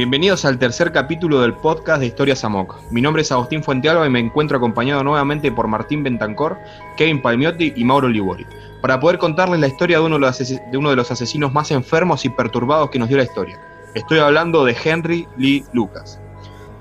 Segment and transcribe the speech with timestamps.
[0.00, 2.74] Bienvenidos al tercer capítulo del podcast de Historias Amok.
[2.90, 6.56] Mi nombre es Agustín Fuentealba y me encuentro acompañado nuevamente por Martín Bentancor,
[6.96, 8.46] Kevin Palmiotti y Mauro Ligori,
[8.80, 11.70] para poder contarles la historia de uno de, los de uno de los asesinos más
[11.70, 13.60] enfermos y perturbados que nos dio la historia.
[13.94, 16.18] Estoy hablando de Henry Lee Lucas.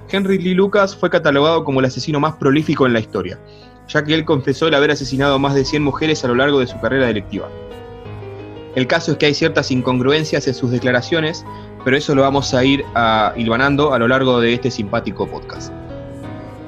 [0.09, 3.37] Henry Lee Lucas fue catalogado como el asesino más prolífico en la historia,
[3.89, 6.61] ya que él confesó el haber asesinado a más de 100 mujeres a lo largo
[6.61, 7.49] de su carrera delictiva.
[8.75, 11.45] El caso es que hay ciertas incongruencias en sus declaraciones,
[11.89, 12.85] pero eso lo vamos a ir
[13.35, 15.73] hilvanando a lo largo de este simpático podcast.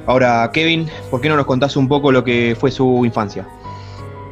[0.08, 3.48] Ahora, Kevin, ¿por qué no nos contás un poco lo que fue su infancia?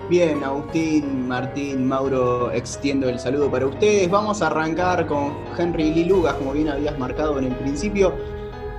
[0.09, 4.09] Bien, Agustín, Martín, Mauro, extiendo el saludo para ustedes.
[4.09, 8.11] Vamos a arrancar con Henry Lee Lucas, como bien habías marcado en el principio.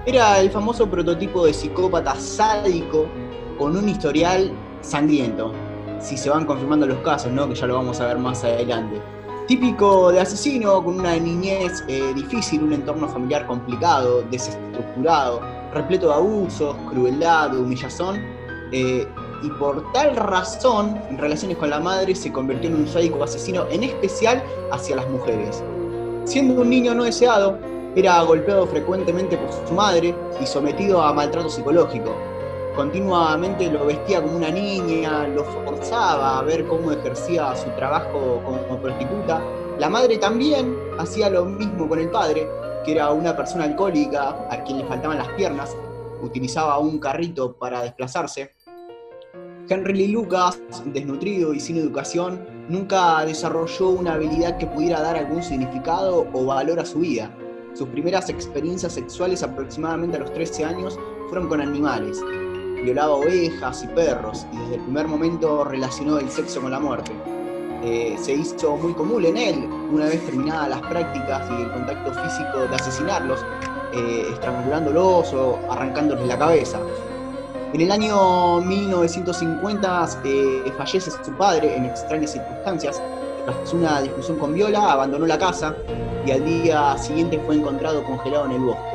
[0.04, 3.06] Era el famoso prototipo de psicópata sádico
[3.56, 5.52] con un historial sangriento.
[6.00, 7.48] Si se van confirmando los casos, ¿no?
[7.48, 9.00] Que ya lo vamos a ver más adelante.
[9.50, 15.40] Típico de asesino, con una niñez eh, difícil, un entorno familiar complicado, desestructurado,
[15.74, 18.24] repleto de abusos, crueldad, humillación,
[18.70, 19.08] eh,
[19.42, 23.66] y por tal razón, en relaciones con la madre, se convirtió en un sádico asesino,
[23.72, 25.64] en especial hacia las mujeres.
[26.26, 27.58] Siendo un niño no deseado,
[27.96, 32.29] era golpeado frecuentemente por su madre y sometido a maltrato psicológico
[32.74, 38.80] continuamente lo vestía como una niña, lo forzaba a ver cómo ejercía su trabajo como,
[38.80, 39.42] prostituta.
[39.78, 42.48] La madre también hacía lo mismo con el padre,
[42.84, 45.76] que era una persona alcohólica a quien le faltaban las piernas,
[46.22, 48.52] utilizaba un carrito para desplazarse.
[49.68, 55.42] Henry Lee Lucas, desnutrido y sin educación, nunca desarrolló una habilidad que pudiera dar algún
[55.42, 57.30] significado o valor a su vida.
[57.74, 60.98] Sus primeras experiencias sexuales aproximadamente a los 13 años
[61.28, 62.20] fueron con animales,
[62.82, 67.12] violaba ovejas y perros y desde el primer momento relacionó el sexo con la muerte.
[67.82, 72.12] Eh, se hizo muy común en él, una vez terminadas las prácticas y el contacto
[72.12, 73.44] físico de asesinarlos,
[73.94, 76.78] eh, estrangulándolos o arrancándoles la cabeza.
[77.72, 83.00] En el año 1950 eh, fallece su padre en extrañas circunstancias.
[83.46, 85.74] Tras una discusión con Viola, abandonó la casa
[86.26, 88.89] y al día siguiente fue encontrado congelado en el bosque.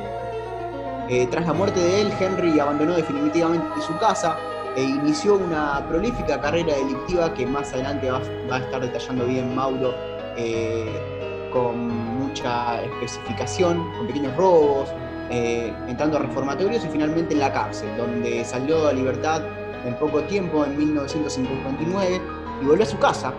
[1.08, 4.38] Eh, tras la muerte de él, Henry abandonó definitivamente su casa
[4.76, 8.20] e inició una prolífica carrera delictiva que más adelante va,
[8.52, 9.94] a estar detallando bien Mauro,
[10.36, 14.90] eh, con mucha especificación, con pequeños robos,
[15.30, 19.44] eh, entrando a reformatorios y finalmente en la cárcel, donde salió a libertad
[19.86, 22.22] en poco tiempo, en 1959,
[22.62, 23.32] y volvió a su casa,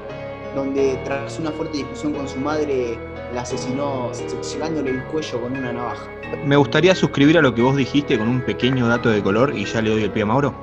[0.54, 2.96] donde tras una fuerte discusión con su madre
[3.36, 4.10] la asesinó
[4.86, 6.08] el cuello con una navaja.
[6.46, 9.66] Me gustaría suscribir a lo que vos dijiste con un pequeño dato de color y
[9.66, 10.54] ya le doy el pie a Mauro.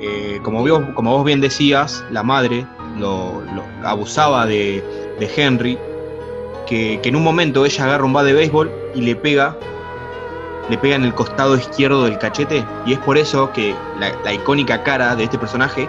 [0.00, 2.64] Eh, como, vos, como vos bien decías, la madre
[2.96, 3.42] lo,
[3.82, 4.84] abusaba de,
[5.18, 5.76] Henry,
[6.68, 9.58] que, en un momento ella agarra un bat de béisbol y le pega,
[10.70, 14.84] le pega en el costado izquierdo del cachete, y es por eso que la icónica
[14.84, 15.88] cara de este personaje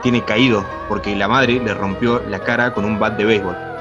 [0.00, 3.73] tiene caído, porque la madre le rompió la cara con un bat de béisbol.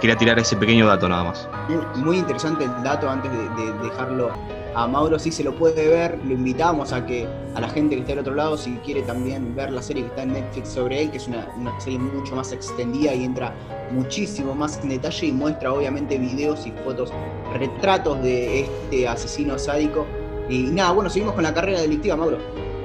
[0.00, 1.48] Quería tirar ese pequeño dato nada más.
[1.96, 4.30] Muy interesante el dato antes de, dejarlo
[4.74, 8.00] a Mauro si se lo puede ver, lo invitamos a que a la gente que
[8.00, 11.02] está del otro lado, si quiere también ver la serie que está en Netflix sobre
[11.02, 11.46] él, que es una,
[11.78, 13.54] serie mucho más extendida y entra
[13.90, 17.12] muchísimo más en detalle y muestra obviamente videos y fotos,
[17.54, 20.06] retratos de este asesino sádico.
[20.48, 22.38] Y nada, bueno, seguimos con la carrera delictiva, Mauro.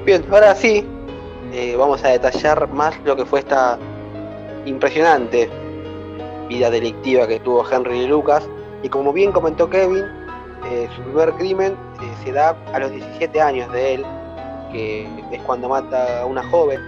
[0.06, 0.86] Bien, ahora sí,
[1.54, 3.80] eh, vamos a detallar más lo que fue esta
[4.66, 5.50] impresionante
[6.48, 8.48] vida delictiva que tuvo Henry Lucas.
[8.84, 10.06] Y como bien comentó Kevin,
[10.70, 14.06] eh, su primer crimen eh, se da a los 17 años de él,
[14.72, 16.80] que es cuando mata a una joven,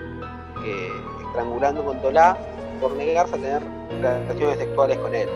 [1.26, 2.38] estrangulando con Tolá
[2.82, 3.62] por negarse a tener
[4.02, 5.30] relaciones sexuales con él.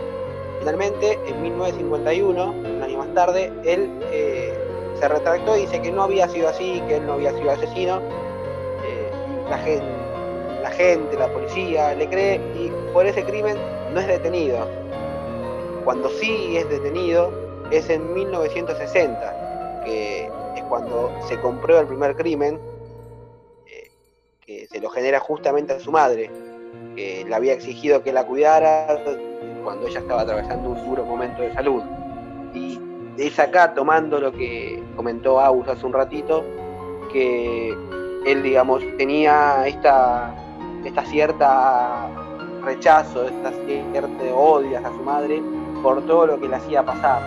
[0.60, 4.52] Finalmente, en 1951, un año más tarde, él eh,
[4.98, 8.00] se retractó y dice que no había sido así, que él no había sido asesino.
[9.50, 10.04] la gente
[10.64, 13.58] la gente, la policía le cree y por ese crimen
[13.94, 14.66] no es detenido.
[15.84, 17.32] Cuando sí es detenido
[17.70, 20.24] es en 1960, que
[20.56, 22.58] es cuando se comprueba el primer crimen,
[23.66, 23.90] eh,
[24.44, 26.30] que se lo genera justamente a su madre,
[26.96, 29.02] que le había exigido que la cuidara
[29.62, 31.82] cuando ella estaba atravesando un duro momento de salud.
[32.52, 32.80] Y
[33.16, 36.44] es acá, tomando lo que comentó Aus hace un ratito,
[37.12, 37.76] que
[38.26, 40.34] él, digamos, tenía esta
[40.84, 42.23] esta cierta
[42.64, 45.42] rechazo, esta cierta odio a su madre
[45.82, 47.20] por todo lo que le hacía pasar.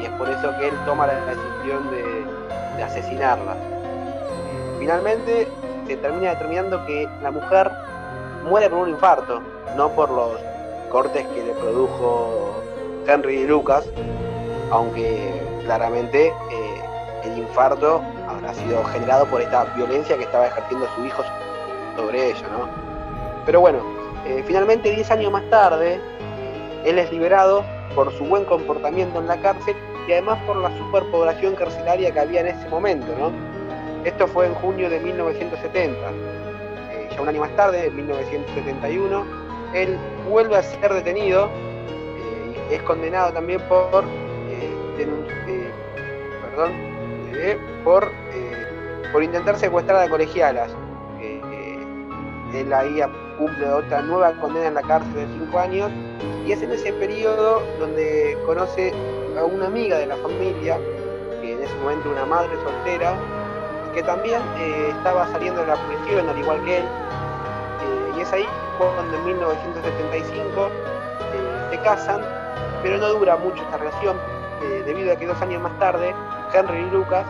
[0.00, 3.56] Y es por eso que él toma la decisión de, asesinarla.
[4.78, 5.48] Finalmente
[5.86, 7.70] se termina determinando que la mujer
[8.48, 9.40] muere por un infarto,
[9.76, 10.38] no por los
[10.90, 12.62] cortes que le produjo
[13.06, 13.84] Henry y Lucas.
[14.70, 16.82] aunque claramente eh,
[17.24, 21.22] el infarto habrá sido generado por esta violencia que estaba ejerciendo su hijo
[21.96, 22.68] sobre ella, ¿no?
[23.44, 23.97] Pero bueno,
[24.28, 25.98] eh, finalmente 10 años más tarde,
[26.84, 27.64] él es liberado
[27.94, 29.74] por su buen comportamiento en la cárcel
[30.06, 33.32] y además por la superpoblación carcelaria que había en ese momento, ¿no?
[34.04, 35.98] Esto fue en junio de 1970.
[36.92, 39.24] Eh, ya un año más tarde, en 1971,
[39.74, 39.98] él
[40.28, 44.04] vuelve a ser detenido eh, y es condenado también por,
[44.50, 45.70] eh,
[46.42, 46.72] perdón,
[47.84, 48.10] por,
[49.12, 50.70] por intentar secuestrar a colegialas.
[52.54, 53.00] él ahí
[53.38, 55.90] cumple otra nueva condena en la cárcel de 5 años
[56.44, 58.92] y es en ese periodo donde conoce
[59.38, 60.78] a una amiga de la familia,
[61.40, 63.14] que en ese momento una madre soltera,
[63.94, 68.32] que también eh, estaba saliendo de la prisión al igual que él, eh, y es
[68.32, 68.46] ahí
[68.76, 72.20] cuando en 1975 eh, se casan,
[72.82, 74.16] pero no dura mucho esta relación,
[74.84, 76.12] debido a que dos años más tarde
[76.52, 77.24] Henry Lucas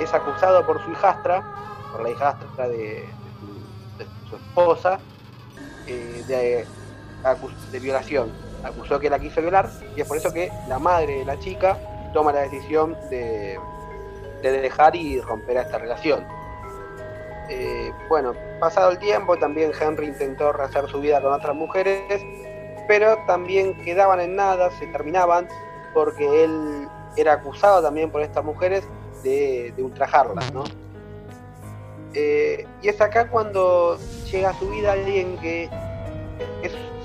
[0.00, 1.42] es acusado por su hijastra,
[1.92, 3.06] por la hijastra de,
[4.28, 4.98] su, esposa,
[5.86, 6.66] de,
[7.72, 8.32] de violación.
[8.64, 11.78] Acusó que la quiso violar y es por eso que la madre de la chica
[12.12, 13.58] toma la decisión de,
[14.42, 16.24] de dejar y romper esta relación.
[17.48, 22.22] Eh, bueno, pasado el tiempo, también Henry intentó rehacer su vida con otras mujeres,
[22.88, 25.48] pero también quedaban en nada, se terminaban,
[25.94, 28.84] porque él era acusado también por estas mujeres
[29.22, 30.64] de, ultrajarlas, ¿no?
[32.18, 33.98] Eh, y es acá cuando
[34.32, 35.68] llega a su vida alguien que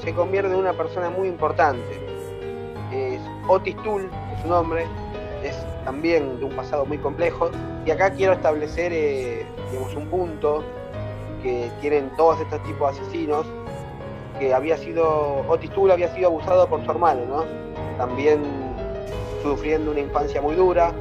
[0.02, 2.00] se convierte en una persona muy importante.
[2.94, 3.20] Es
[3.50, 4.86] Otis Tull, es su nombre,
[5.44, 7.52] es también de un pasado muy complejo.
[7.86, 10.64] Y acá quiero establecer eh, digamos, un punto
[11.44, 13.46] que tienen todos estos tipos de asesinos,
[14.40, 17.44] que había sido, Otis Tull había sido abusado por su hermano, ¿no?
[17.98, 18.42] También
[19.44, 20.94] sufriendo una infancia muy dura.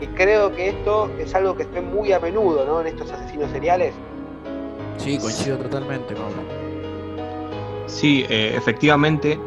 [0.00, 2.80] Y creo que esto es algo que esté muy a menudo, ¿no?
[2.80, 3.92] En estos asesinos seriales.
[4.96, 6.24] Sí, coincido totalmente, con
[7.86, 9.38] Sí, eh, efectivamente,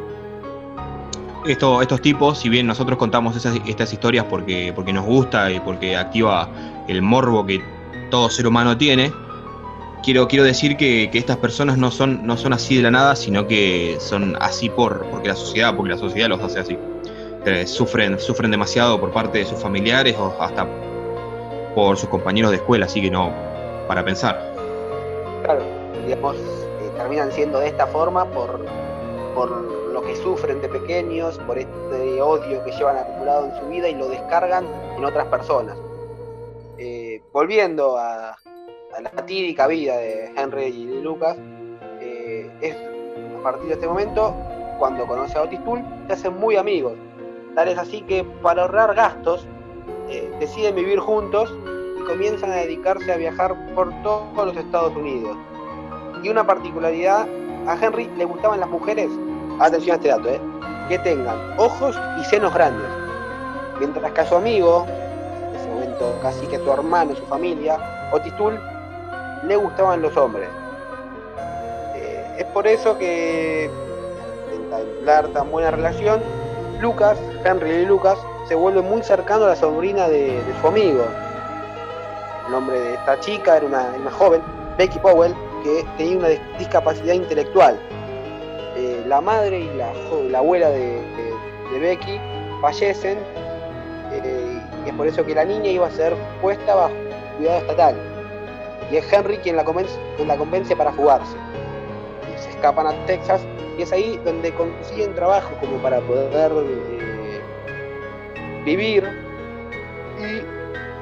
[1.46, 6.50] estos tipos, si bien nosotros contamos estas historias porque, porque nos gusta y porque activa
[6.88, 7.62] el morbo que
[8.10, 9.12] todo ser humano tiene,
[10.04, 13.48] quiero, quiero decir que, estas personas no son, no son así de la nada, sino
[13.48, 16.78] que son así por, porque la sociedad, porque la sociedad los hace así.
[17.46, 20.66] Eh, sufren, sufren demasiado por parte de sus familiares o hasta
[21.76, 23.34] por sus compañeros de escuela, así que no,
[23.88, 24.54] para pensar.
[25.44, 25.62] Claro,
[26.06, 28.66] digamos, eh, terminan siendo de esta forma por,
[29.36, 29.50] por
[29.92, 33.96] lo que sufren de pequeños, por este odio que llevan acumulado en su vida y
[33.96, 34.66] lo descargan
[34.96, 35.78] en otras personas.
[36.78, 38.38] Eh, volviendo a,
[39.02, 41.36] la típica vida de Henry y Lucas,
[42.62, 44.34] es a partir de este momento,
[44.80, 46.94] cuando conoce a Otis Tull, se hacen muy amigos.
[47.56, 49.46] Tal es así que para ahorrar gastos,
[50.10, 51.54] eh, deciden vivir juntos
[52.00, 55.38] y comienzan a dedicarse a viajar por todos los Estados Unidos.
[56.24, 57.28] Y una particularidad,
[57.68, 59.10] a Henry le gustaban las mujeres
[59.60, 60.42] atención a este dato, ¿eh?
[60.90, 62.88] que tengan ojos y senos grandes.
[63.80, 67.78] Mientras que a su amigo, en ese momento casi que su hermano, su familia,
[68.12, 68.34] Otis
[69.48, 70.50] le gustaban los hombres.
[71.96, 73.70] Eh, es por eso que,
[74.52, 76.22] entablar tan buena relación,
[76.84, 81.04] Lucas, Henry Lucas, se vuelve muy cercano a la sobrina de, su amigo.
[82.46, 84.42] El nombre de esta chica era una, joven,
[84.78, 86.28] Becky Powell, que tenía una
[86.60, 87.80] discapacidad intelectual
[89.08, 89.94] la madre y la,
[90.30, 91.02] la abuela de,
[91.80, 92.20] Becky
[92.62, 93.18] fallecen
[94.12, 96.94] eh, y es por eso que la niña iba a ser puesta bajo
[97.38, 97.96] cuidado estatal.
[98.92, 101.36] Y es Henry quien la convence, para fugarse.
[102.64, 103.42] Escapan a Texas
[103.78, 107.42] y es ahí donde consiguen trabajo como para poder eh,
[108.64, 109.04] vivir.
[110.18, 110.38] Y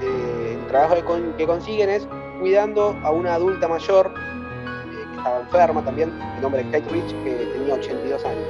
[0.03, 0.96] eh, el trabajo
[1.38, 2.08] que, consiguen es
[2.39, 4.12] cuidando a una adulta mayor
[5.15, 8.48] estaba enferma también, el nombre de Kate Rich, que tenía 82 años.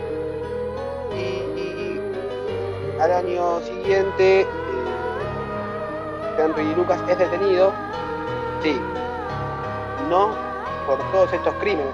[1.14, 1.42] Y,
[3.02, 4.48] al año siguiente, eh,
[6.40, 7.74] Henry Lucas es detenido,
[8.64, 8.80] sí,
[10.10, 10.30] no
[10.88, 11.94] por todos estos crímenes,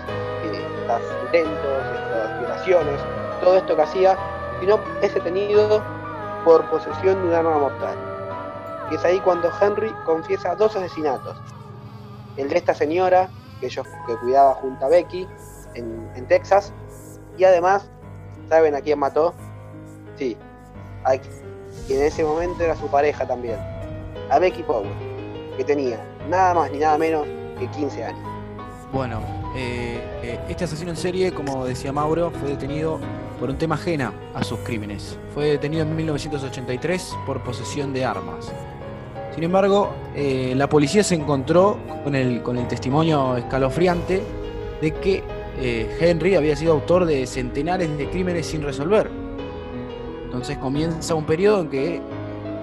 [0.96, 3.02] estos intentos, estas violaciones,
[3.42, 4.18] todo esto que hacía,
[4.60, 5.84] sino es detenido
[6.46, 7.96] por posesión de un arma mortal.
[8.90, 11.38] Y es ahí cuando Henry confiesa dos asesinatos.
[12.38, 13.30] El de esta señora
[13.60, 15.28] que ellos que cuidaba junto a Becky
[15.76, 16.74] en, Texas.
[17.38, 17.90] Y además,
[18.50, 19.34] ¿saben a quién mató?
[20.18, 20.36] Sí,
[21.86, 23.58] quien en ese momento era su pareja también,
[24.30, 24.92] a Becky Powell,
[25.56, 27.26] que tenía nada más ni nada menos
[27.60, 28.37] que 15 años.
[28.92, 29.20] Bueno,
[29.54, 33.00] eh, eh, este asesino en serie, como decía Mauro, fue detenido
[33.38, 35.18] por un tema ajena a sus crímenes.
[35.34, 38.50] Fue detenido en 1983 por posesión de armas.
[39.36, 44.24] Sin embargo, eh, la policía se encontró con el, con el testimonio escalofriante
[44.82, 45.24] de que
[46.00, 49.10] Henry había sido autor de centenares de crímenes sin resolver.
[50.26, 52.02] Entonces comienza un periodo en que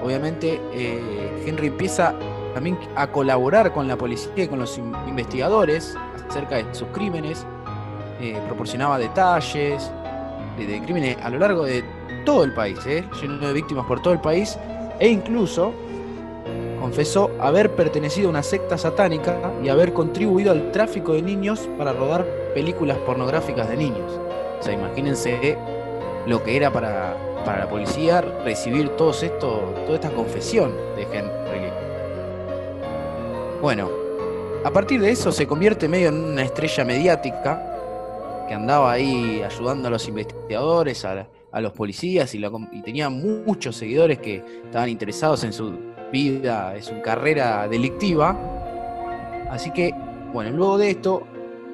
[0.03, 0.61] obviamente
[1.45, 2.15] Henry empieza
[2.55, 5.97] también a colaborar con la policía y con los in- investigadores
[6.29, 7.45] acerca de sus crímenes,
[8.21, 9.91] eh, proporcionaba detalles
[10.57, 11.85] de, crímenes a lo largo de
[12.25, 14.59] todo el país, eh, lleno de víctimas por todo el país,
[14.99, 15.73] e incluso
[16.81, 21.93] confesó haber pertenecido a una secta satánica y haber contribuido al tráfico de niños para
[21.93, 24.21] rodar películas pornográficas de niños.
[24.61, 25.59] O sea, imagínense
[26.27, 31.44] lo que era para, para la policía recibir todos esto, toda esta confesión de Henry.
[33.65, 33.89] Bueno,
[34.63, 39.89] a partir de eso se convierte medio en una estrella mediática que andaba ahí ayudando
[39.89, 41.27] a los investigadores, a,
[41.63, 42.43] los policías y,
[42.83, 45.73] tenía muchos seguidores que estaban interesados en su
[46.13, 48.37] vida, en su carrera delictiva.
[49.49, 49.95] Así que,
[50.35, 51.23] bueno, luego de esto,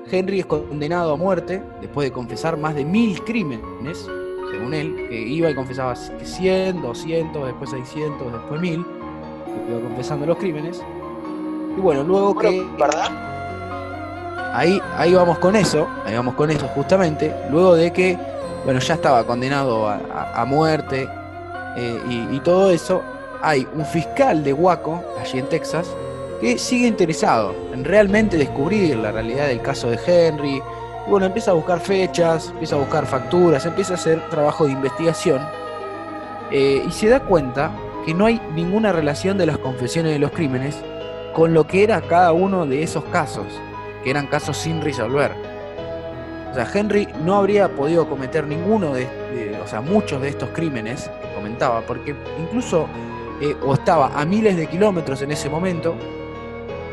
[0.09, 4.09] Henry es condenado a muerte después de confesar más de mil crímenes,
[4.49, 10.27] según él, que iba y confesaba 100, 200, después 600, después 1000, que iba confesando
[10.27, 10.81] los crímenes.
[11.81, 12.63] Y bueno, luego que...
[12.79, 13.07] ¿verdad?
[14.53, 18.19] Ahí, ahí vamos con eso, ahí vamos con eso justamente, luego de que,
[18.67, 21.09] bueno, ya estaba condenado a, a- a muerte
[21.79, 23.01] eh, y, y todo eso,
[23.41, 25.87] hay un fiscal de Waco, allí en Texas,
[26.43, 30.57] que sigue interesado en realmente descubrir la realidad del caso de Henry.
[31.07, 34.73] Y bueno, empieza a buscar fechas, empieza a buscar facturas, empieza a hacer trabajo de
[34.73, 35.41] investigación
[36.51, 37.71] eh, y se da cuenta
[38.05, 40.77] que no hay ninguna relación de las confesiones de los crímenes
[41.35, 43.47] con lo que era cada uno de esos casos
[44.03, 45.33] que eran casos sin resolver.
[46.51, 50.49] O sea, Henry no habría podido cometer ninguno de, de- o sea, muchos de estos
[50.51, 52.89] crímenes comentaba, porque incluso
[53.41, 55.95] eh, o estaba a miles de kilómetros en ese momento,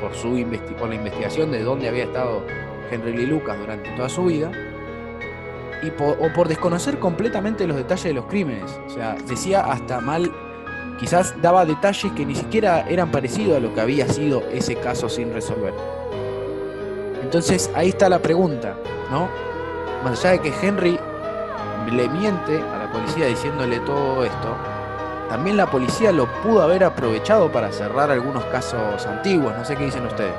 [0.02, 2.44] por, su investi- por la investigación de dónde había estado
[2.92, 4.52] Henry Lee Lucas durante toda su vida,
[5.82, 8.80] y o por desconocer completamente los detalles de los crímenes.
[8.88, 10.32] O sea, decía hasta mal,
[11.00, 15.10] quizás daba detalles que ni siquiera eran parecidos a lo que había sido ese caso
[15.10, 15.74] sin resolver.
[17.22, 18.76] Entonces ahí está la pregunta,
[19.12, 19.28] ¿no?
[20.04, 21.00] Más allá de que Henry
[21.92, 24.56] le miente a la policía diciéndole todo esto,
[25.30, 29.54] también la policía lo pudo haber aprovechado para cerrar algunos casos antiguos.
[29.58, 30.34] No sé qué dicen ustedes.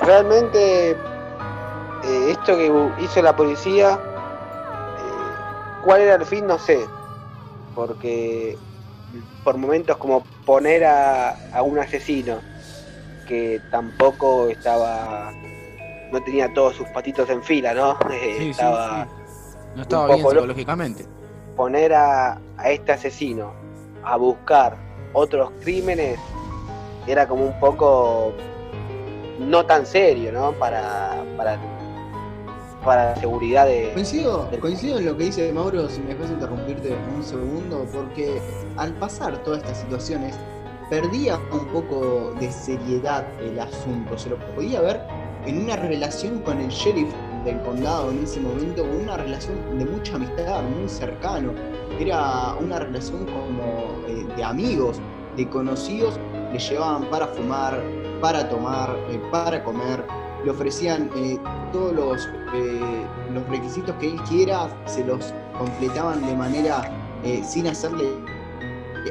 [0.00, 3.98] Realmente, eh, esto que hizo la policía, eh,
[5.84, 6.46] ¿cuál era el fin?
[6.46, 6.84] No sé.
[7.76, 8.58] Porque
[9.44, 12.38] por momentos como poner a, a un asesino
[13.26, 15.32] que tampoco estaba,
[16.12, 17.96] no tenía todos sus patitos en fila, ¿no?
[18.12, 19.06] Eh, estaba
[19.76, 21.04] No estaba bien poco psicológicamente.
[21.56, 23.52] poner a, a este asesino
[24.04, 24.76] a buscar
[25.12, 26.18] otros crímenes
[27.06, 28.32] era como un poco
[29.38, 30.52] no tan serio, ¿no?
[30.52, 31.58] Para, para,
[32.84, 33.92] para la seguridad de...
[33.92, 38.40] Coincido, coincido en lo que dice Mauro, si me dejas interrumpirte un segundo, porque
[38.76, 40.36] al pasar todas estas situaciones,
[40.90, 44.16] perdía un poco de seriedad el asunto.
[44.16, 45.00] Se lo podía ver
[45.46, 47.12] en una relación con el sheriff
[47.44, 51.52] del condado en ese momento, una relación de mucha amistad, muy cercano.
[51.98, 55.00] Era una relación como eh, de amigos,
[55.36, 56.18] de conocidos,
[56.52, 57.82] le llevaban para fumar,
[58.20, 60.04] para tomar, eh, para comer,
[60.48, 61.38] le ofrecían eh,
[61.74, 62.80] todos los, eh,
[63.34, 66.90] los requisitos que él quiera, se los completaban de manera
[67.22, 68.08] eh, sin hacerle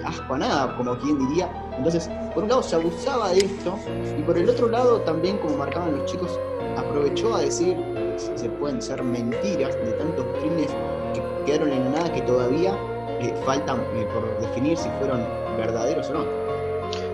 [0.03, 1.48] asco a nada, como quien diría.
[1.77, 3.77] Entonces, por un lado se abusaba de esto,
[4.17, 6.39] y por el otro lado también, como marcaban los chicos,
[6.75, 7.77] aprovechó a decir
[8.15, 10.72] si se pueden ser mentiras de tantos crímenes
[11.13, 12.75] que quedaron en nada que todavía
[13.20, 15.24] eh, faltan eh, por definir si fueron
[15.56, 16.25] verdaderos o no.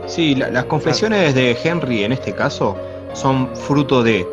[0.05, 2.75] Sí, la- las confesiones de Henry en este caso
[3.13, 4.27] son fruto de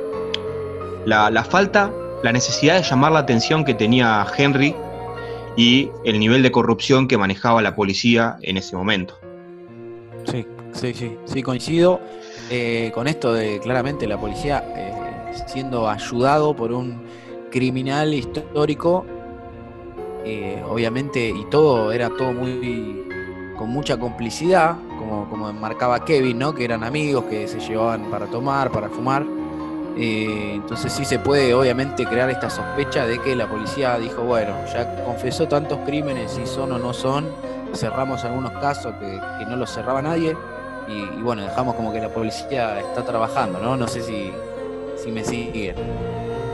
[1.05, 4.75] la, falta, la necesidad de llamar la atención que tenía Henry
[5.57, 9.19] y el nivel de corrupción que manejaba la policía en ese momento.
[10.25, 12.01] Sí, sí, sí, sí, coincido
[12.51, 17.03] eh, con esto de claramente la policía eh, siendo ayudado por un
[17.51, 19.05] criminal histórico,
[20.25, 23.05] eh, obviamente, y todo era todo muy
[23.57, 24.77] con mucha complicidad,
[25.11, 26.55] como, como marcaba Kevin, ¿no?
[26.55, 29.27] Que eran amigos que se llevaban para tomar, para fumar.
[29.97, 34.55] Eh, entonces sí se puede obviamente crear esta sospecha de que la policía dijo, bueno,
[34.73, 37.29] ya confesó tantos crímenes, si son o no son,
[37.75, 40.37] cerramos algunos casos que, que no los cerraba nadie
[40.89, 43.77] y, y bueno, dejamos como que la policía está trabajando, ¿no?
[43.77, 44.33] No sé si,
[44.97, 45.75] si me siguen.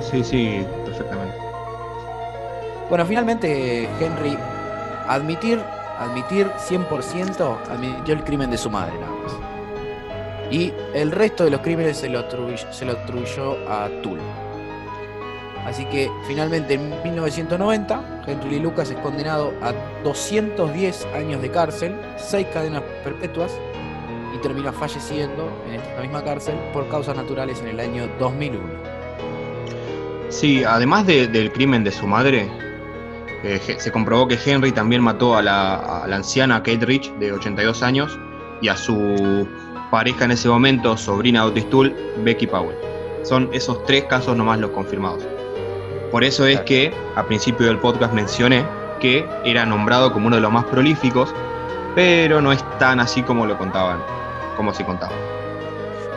[0.00, 1.36] Sí, sí, perfectamente.
[2.88, 4.36] Bueno, finalmente Henry
[5.08, 5.60] admitir,
[5.98, 9.32] admitir 100%, admitió el crimen de su madre nada más.
[10.50, 12.92] Y el resto de los crímenes se lo atribuyó, se lo
[13.68, 14.20] a Tull.
[15.64, 19.72] Así que finalmente en 1990 Henry Lucas es condenado a
[20.04, 23.50] 210 años de cárcel, 6 cadenas perpetuas
[24.32, 28.62] y termina falleciendo en esta misma cárcel por causas naturales en el año 2001.
[30.28, 32.48] Sí, además de- del crimen de su madre,
[33.43, 37.33] eh, se comprobó que Henry también mató a la, a la anciana Kate Rich, de
[37.33, 38.19] 82 años,
[38.61, 39.47] y a su
[39.90, 42.76] pareja en ese momento, sobrina de Otis Toole, Becky Powell.
[43.23, 45.25] Son esos tres casos nomás los confirmados.
[46.11, 48.64] Por eso es que a principio del podcast mencioné
[49.00, 51.35] que era nombrado como uno de los más prolíficos,
[51.95, 53.99] pero no es tan así como lo contaban,
[54.57, 55.12] como se contaba.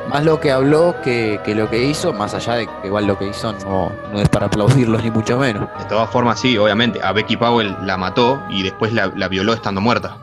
[0.10, 3.18] Más lo que habló que, que lo que hizo, más allá de que igual lo
[3.18, 5.70] que hizo no, no es para aplaudirlos ni mucho menos.
[5.78, 9.54] De todas formas, sí, obviamente, a Becky Powell la mató y después la, la violó
[9.54, 10.18] estando muerta.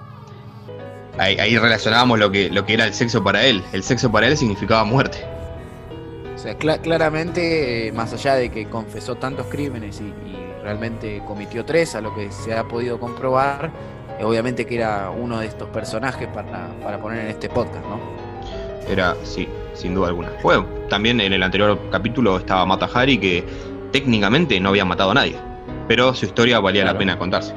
[1.19, 3.63] Ahí, ahí relacionábamos lo que, lo que era el sexo para él.
[3.73, 5.25] El sexo para él significaba muerte.
[6.35, 11.23] O sea, cla- claramente, eh, más allá de que confesó tantos crímenes y, y realmente
[11.27, 13.71] cometió tres, a lo que se ha podido comprobar,
[14.19, 18.01] eh, obviamente que era uno de estos personajes para, para poner en este podcast, ¿no?
[18.87, 20.33] Era, sí, sin duda alguna.
[20.43, 23.45] Bueno, también en el anterior capítulo estaba Mata Hari, que
[23.93, 25.37] técnicamente no había matado a nadie.
[25.89, 27.55] Pero su historia valía la pena contarse.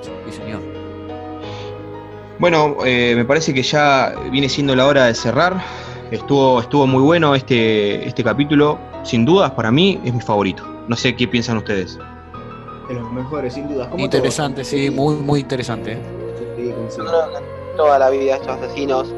[0.00, 0.60] Sí, señor.
[2.38, 5.62] Bueno, eh, me parece que ya viene siendo la hora de cerrar.
[6.10, 8.78] Estuvo, estuvo muy bueno este, este capítulo.
[9.02, 10.64] Sin dudas, para mí es mi favorito.
[10.88, 11.98] No sé qué piensan ustedes.
[12.88, 13.88] De los mejores, sin dudas.
[13.96, 15.92] Interesante, sí, muy, muy interesante.
[15.92, 15.98] ¿eh?
[16.88, 17.00] Sí,
[17.76, 19.14] toda la vida estos asesinos,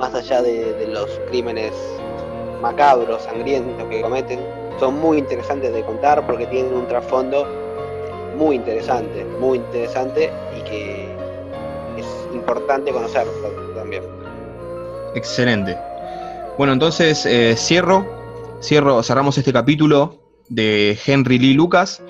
[0.00, 1.72] más allá de, los crímenes
[2.62, 4.40] macabros, sangrientos que cometen,
[4.78, 7.46] son muy interesantes de contar porque tienen un trasfondo
[8.36, 11.04] muy interesante, muy interesante y que
[11.98, 13.32] es importante conocerlo
[13.74, 14.02] también.
[15.14, 15.76] Excelente.
[16.56, 18.06] Bueno, entonces eh, cierro,
[18.62, 20.16] cierro, cerramos este capítulo
[20.48, 22.02] de Henry Lee Lucas.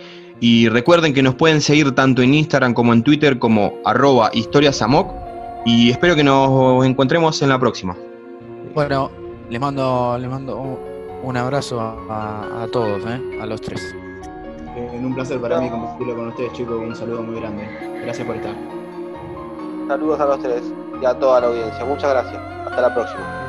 [0.43, 5.30] Y recuerden que nos pueden seguir tanto en Instagram como en Twitter como arroba historiasamok.
[5.65, 7.97] Y espero que nos encontremos en la próxima.
[8.75, 9.11] Bueno,
[9.49, 10.79] les mando, les mando
[11.23, 13.39] un, abrazo a, a- a todos, ¿eh?
[13.43, 13.95] a los tres.
[14.77, 16.77] Eh, un placer para mí compartirlo con ustedes, chicos.
[16.81, 17.69] Un saludo muy grande.
[18.05, 18.55] Gracias por estar.
[19.89, 20.63] Saludos a los tres
[21.03, 21.85] y a toda la audiencia.
[21.85, 22.41] Muchas gracias.
[22.67, 23.47] Hasta la próxima.